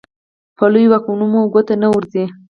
په 0.57 0.65
لویو 0.73 0.91
واکمنو 0.91 1.25
مو 1.31 1.41
ګوته 1.53 1.75
نه 1.83 1.87
ورځي. 1.93 2.25